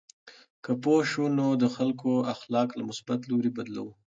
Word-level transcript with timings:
که 0.63 0.71
پوه 0.81 1.01
شو، 1.11 1.23
نو 1.37 1.47
د 1.61 1.63
خلکو 1.75 2.11
اخلاق 2.33 2.69
له 2.77 2.83
مثبت 2.89 3.19
لوري 3.29 3.49
بدلوو. 3.57 3.93